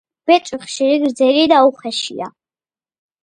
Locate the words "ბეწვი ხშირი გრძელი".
0.29-1.43